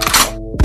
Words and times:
Thank 0.00 0.42
you. 0.42 0.57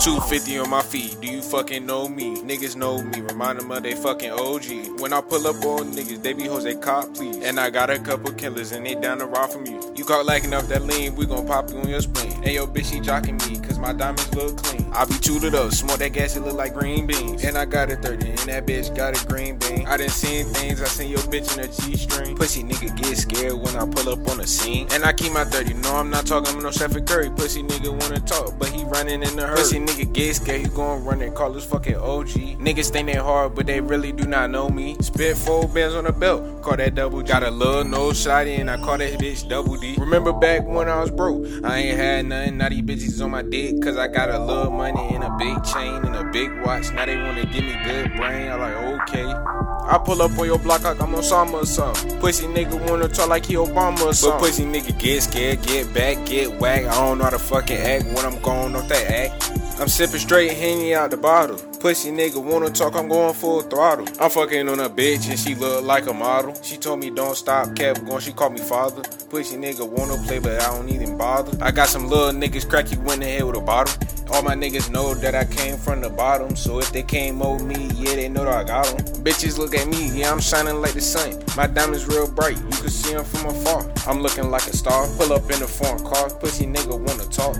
Two 0.00 0.20
fifty 0.20 0.58
on 0.58 0.70
my 0.70 0.82
feet. 0.82 1.16
Do 1.20 1.26
you 1.26 1.40
fucking 1.42 1.86
know 1.86 2.08
me? 2.08 2.36
Niggas 2.36 2.76
know 2.76 3.02
me. 3.02 3.20
Remind 3.20 3.58
them 3.58 3.70
of 3.70 3.82
they 3.82 3.94
fucking 3.94 4.30
OG. 4.30 5.00
When 5.00 5.12
I 5.12 5.20
pull 5.20 5.46
up 5.46 5.56
on 5.64 5.92
niggas, 5.92 6.22
they 6.22 6.32
be 6.32 6.46
Jose 6.46 6.74
cop, 6.76 7.14
please. 7.14 7.42
And 7.42 7.58
I 7.58 7.70
got 7.70 7.90
a 7.90 7.98
couple 7.98 8.32
killers 8.32 8.72
and 8.72 8.84
they 8.84 8.94
down 8.94 9.18
the 9.18 9.26
ride 9.26 9.50
from 9.50 9.66
you. 9.66 9.80
You 9.96 10.04
caught 10.04 10.26
lacking 10.26 10.52
up 10.52 10.66
that 10.66 10.82
lean, 10.82 11.14
we 11.14 11.26
gon' 11.26 11.46
pop 11.46 11.70
you 11.70 11.78
on 11.78 11.88
your 11.88 12.00
spleen. 12.00 12.32
And 12.44 12.52
yo, 12.52 12.66
bitch, 12.66 12.92
she 12.92 13.00
jocking 13.00 13.38
me, 13.48 13.58
cause 13.66 13.78
my 13.78 13.92
diamonds 13.92 14.34
look 14.34 14.56
clean. 14.58 14.90
I 14.92 15.04
be 15.04 15.14
tooted 15.14 15.54
up, 15.54 15.72
smoke 15.72 15.98
that 15.98 16.12
gas, 16.12 16.36
it 16.36 16.40
look 16.40 16.54
like 16.54 16.74
green 16.74 17.06
beans. 17.06 17.44
And 17.44 17.56
I 17.56 17.64
got 17.64 17.90
a 17.90 17.96
30, 17.96 18.28
and 18.28 18.38
that 18.40 18.66
bitch 18.66 18.94
got 18.94 19.20
a 19.20 19.26
green 19.26 19.58
bean. 19.58 19.86
I 19.86 19.96
done 19.96 20.08
seen 20.08 20.46
things, 20.46 20.82
I 20.82 20.86
seen 20.86 21.10
your 21.10 21.20
bitch 21.20 21.56
in 21.56 21.64
a 21.64 21.68
G 21.68 21.96
string. 21.96 22.36
Pussy 22.36 22.62
nigga 22.62 22.94
get 22.96 23.16
scared 23.16 23.54
when 23.54 23.76
I 23.76 23.86
pull 23.86 24.12
up 24.12 24.28
on 24.28 24.38
the 24.38 24.46
scene. 24.46 24.86
And 24.90 25.04
I 25.04 25.12
keep 25.12 25.32
my 25.32 25.44
30, 25.44 25.74
no, 25.74 25.96
I'm 25.96 26.10
not 26.10 26.26
talking 26.26 26.60
no 26.62 26.70
Stephen 26.70 27.04
Curry. 27.06 27.30
Pussy 27.30 27.62
nigga 27.62 27.90
wanna 27.90 28.20
talk, 28.20 28.58
but 28.58 28.68
he 28.68 28.84
running 28.84 29.22
in 29.22 29.35
hurry. 29.44 29.56
Pussy 29.56 29.78
nigga 29.78 30.12
get 30.12 30.36
scared, 30.36 30.60
he 30.62 30.68
gon' 30.68 31.04
run 31.04 31.20
and 31.22 31.34
call 31.34 31.52
his 31.52 31.64
fucking 31.64 31.96
OG. 31.96 32.28
Niggas 32.58 32.90
think 32.90 33.08
they 33.08 33.14
hard, 33.14 33.54
but 33.54 33.66
they 33.66 33.80
really 33.80 34.12
do 34.12 34.24
not 34.24 34.50
know 34.50 34.68
me. 34.68 34.96
Spit 35.00 35.36
four 35.36 35.68
bands 35.68 35.94
on 35.94 36.04
the 36.04 36.12
belt, 36.12 36.62
call 36.62 36.76
that 36.76 36.94
double 36.94 37.22
G. 37.22 37.28
Got 37.28 37.42
a 37.42 37.50
little 37.50 37.84
nose 37.84 38.20
shot 38.20 38.46
and 38.46 38.70
I 38.70 38.76
call 38.76 38.98
that 38.98 39.18
bitch 39.18 39.48
double 39.48 39.76
D. 39.76 39.96
Remember 39.98 40.32
back 40.32 40.66
when 40.66 40.88
I 40.88 41.00
was 41.00 41.10
broke, 41.10 41.46
I 41.64 41.78
ain't 41.78 41.98
had 41.98 42.26
nothing, 42.26 42.58
naughty 42.58 42.82
bitches 42.82 43.22
on 43.22 43.30
my 43.30 43.42
dick, 43.42 43.82
cause 43.82 43.96
I 43.96 44.08
got 44.08 44.30
a 44.30 44.38
little 44.38 44.70
money 44.70 45.14
and 45.14 45.24
a 45.24 45.30
big 45.38 45.62
chain 45.64 46.05
big 46.36 46.52
watch. 46.60 46.92
Now 46.92 47.06
they 47.06 47.16
wanna 47.16 47.46
give 47.46 47.64
me 47.64 47.74
good 47.82 48.12
brain, 48.14 48.50
I 48.50 48.56
like, 48.56 48.76
okay. 49.08 49.24
I 49.24 49.98
pull 50.04 50.20
up 50.20 50.38
on 50.38 50.44
your 50.44 50.58
block 50.58 50.82
like 50.82 51.00
I'm 51.00 51.14
Osama 51.14 51.62
or 51.62 51.64
something. 51.64 52.18
Pussy 52.20 52.46
nigga 52.46 52.76
wanna 52.90 53.08
talk 53.08 53.30
like 53.30 53.46
he 53.46 53.54
Obama 53.54 54.02
or 54.02 54.12
something. 54.12 54.40
But 54.40 54.46
pussy 54.46 54.64
nigga 54.64 54.98
get 54.98 55.22
scared, 55.22 55.62
get 55.62 55.94
back, 55.94 56.26
get 56.26 56.60
whacked. 56.60 56.88
I 56.88 56.94
don't 56.94 57.16
know 57.18 57.24
how 57.24 57.30
to 57.30 57.38
fucking 57.38 57.78
act 57.78 58.04
when 58.06 58.18
I'm 58.26 58.38
going 58.42 58.76
off 58.76 58.86
that 58.88 59.10
act. 59.10 59.45
I'm 59.78 59.88
sipping 59.88 60.20
straight 60.20 60.52
Henny 60.52 60.94
out 60.94 61.10
the 61.10 61.18
bottle. 61.18 61.58
Pussy 61.80 62.10
nigga 62.10 62.42
wanna 62.42 62.70
talk, 62.70 62.96
I'm 62.96 63.08
going 63.08 63.34
full 63.34 63.60
throttle. 63.60 64.08
I'm 64.18 64.30
fucking 64.30 64.68
on 64.70 64.80
a 64.80 64.88
bitch 64.88 65.28
and 65.28 65.38
she 65.38 65.54
look 65.54 65.84
like 65.84 66.06
a 66.06 66.14
model. 66.14 66.54
She 66.62 66.78
told 66.78 67.00
me 67.00 67.10
don't 67.10 67.36
stop, 67.36 67.76
kept 67.76 68.06
going, 68.06 68.20
she 68.20 68.32
called 68.32 68.54
me 68.54 68.60
father. 68.60 69.02
Pussy 69.28 69.56
nigga 69.56 69.86
wanna 69.86 70.16
play, 70.26 70.38
but 70.38 70.62
I 70.62 70.74
don't 70.74 70.88
even 70.88 71.18
bother. 71.18 71.62
I 71.62 71.72
got 71.72 71.88
some 71.88 72.08
little 72.08 72.32
niggas 72.32 72.66
crack 72.68 72.90
you 72.90 72.98
in 73.12 73.20
the 73.20 73.42
with 73.42 73.56
a 73.56 73.60
bottle. 73.60 73.94
All 74.32 74.42
my 74.42 74.54
niggas 74.54 74.90
know 74.90 75.14
that 75.14 75.34
I 75.34 75.44
came 75.44 75.76
from 75.76 76.00
the 76.00 76.10
bottom, 76.10 76.56
so 76.56 76.80
if 76.80 76.90
they 76.90 77.02
came 77.02 77.42
over 77.42 77.62
me, 77.62 77.90
yeah, 77.94 78.16
they 78.16 78.28
know 78.28 78.44
that 78.44 78.54
I 78.54 78.64
got 78.64 78.86
them. 78.86 79.06
Bitches 79.22 79.56
look 79.56 79.74
at 79.74 79.86
me, 79.86 80.10
yeah, 80.18 80.32
I'm 80.32 80.40
shining 80.40 80.80
like 80.80 80.94
the 80.94 81.00
sun. 81.00 81.40
My 81.56 81.68
diamonds 81.68 82.06
real 82.06 82.28
bright, 82.28 82.56
you 82.56 82.68
can 82.68 82.88
see 82.88 83.14
them 83.14 83.24
from 83.24 83.46
afar. 83.46 83.88
I'm 84.06 84.22
looking 84.22 84.50
like 84.50 84.66
a 84.66 84.76
star. 84.76 85.06
Pull 85.16 85.32
up 85.32 85.44
in 85.50 85.62
a 85.62 85.66
foreign 85.68 86.02
car, 86.02 86.28
pussy 86.30 86.66
nigga 86.66 86.98
wanna 86.98 87.24
talk, 87.30 87.54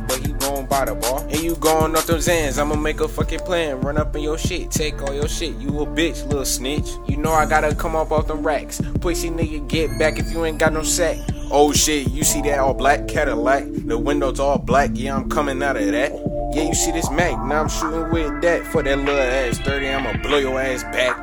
bar. 0.84 1.22
And 1.22 1.40
you 1.40 1.56
going 1.56 1.96
off 1.96 2.06
them 2.06 2.18
Zans, 2.18 2.58
I'ma 2.58 2.76
make 2.76 3.00
a 3.00 3.08
fucking 3.08 3.40
plan. 3.40 3.80
Run 3.80 3.96
up 3.96 4.14
in 4.14 4.22
your 4.22 4.38
shit, 4.38 4.70
take 4.70 5.00
all 5.02 5.14
your 5.14 5.28
shit. 5.28 5.56
You 5.56 5.80
a 5.80 5.86
bitch, 5.86 6.26
little 6.26 6.44
snitch. 6.44 6.88
You 7.06 7.16
know 7.16 7.32
I 7.32 7.46
gotta 7.46 7.74
come 7.74 7.96
up 7.96 8.12
off 8.12 8.26
them 8.26 8.42
racks. 8.42 8.80
Pussy 9.00 9.30
nigga, 9.30 9.66
get 9.68 9.98
back 9.98 10.18
if 10.18 10.30
you 10.30 10.44
ain't 10.44 10.58
got 10.58 10.72
no 10.72 10.82
sack. 10.82 11.18
Oh 11.50 11.72
shit, 11.72 12.10
you 12.10 12.24
see 12.24 12.42
that 12.42 12.58
all 12.58 12.74
black 12.74 13.08
Cadillac? 13.08 13.64
The 13.66 13.96
windows 13.96 14.40
all 14.40 14.58
black, 14.58 14.90
yeah, 14.94 15.16
I'm 15.16 15.30
coming 15.30 15.62
out 15.62 15.76
of 15.76 15.86
that. 15.92 16.12
Yeah, 16.52 16.62
you 16.62 16.74
see 16.74 16.90
this 16.90 17.10
Mac, 17.10 17.32
now 17.44 17.62
I'm 17.62 17.68
shooting 17.68 18.10
with 18.10 18.42
that. 18.42 18.66
For 18.66 18.82
that 18.82 18.98
little 18.98 19.18
ass 19.18 19.58
30, 19.58 19.88
I'ma 19.88 20.22
blow 20.22 20.38
your 20.38 20.60
ass 20.60 20.82
back. 20.84 21.16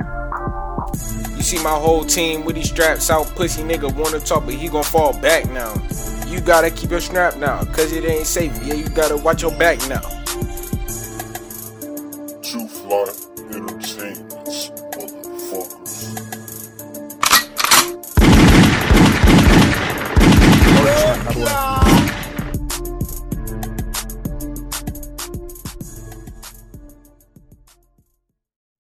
You 1.36 1.44
see 1.44 1.62
my 1.62 1.72
whole 1.72 2.06
team 2.06 2.46
with 2.46 2.56
these 2.56 2.70
straps 2.70 3.10
out. 3.10 3.28
Pussy 3.36 3.64
nigga 3.64 3.94
wanna 3.96 4.20
talk, 4.20 4.46
but 4.46 4.54
he 4.54 4.70
gon' 4.70 4.84
fall 4.84 5.12
back 5.20 5.50
now 5.52 5.74
you 6.34 6.42
gotta 6.42 6.72
keep 6.72 6.90
your 6.90 7.00
strap 7.00 7.38
now, 7.38 7.64
cause 7.66 7.94
it 7.94 8.04
ain't 8.06 8.26
safe. 8.26 8.52
Yeah, 8.64 8.74
you 8.74 8.90
gotta 8.90 9.16
watch 9.16 9.44
your 9.44 9.52
back 9.52 9.78
now. 9.88 10.02
Too 12.42 12.68
fly, 12.68 13.14
entertain. 13.54 14.13